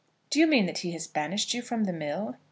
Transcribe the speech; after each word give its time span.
"Do 0.31 0.39
you 0.39 0.47
mean 0.47 0.65
that 0.65 0.79
he 0.79 0.93
has 0.93 1.05
banished 1.05 1.53
you 1.53 1.61
from 1.61 1.83
the 1.83 1.93
mill?" 1.93 2.35